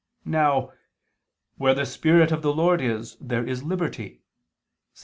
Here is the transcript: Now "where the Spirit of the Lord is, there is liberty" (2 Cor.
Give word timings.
Now 0.25 0.73
"where 1.57 1.75
the 1.75 1.85
Spirit 1.85 2.31
of 2.31 2.41
the 2.41 2.51
Lord 2.51 2.81
is, 2.81 3.17
there 3.21 3.45
is 3.47 3.61
liberty" 3.61 4.13
(2 4.95 4.95
Cor. 4.95 4.99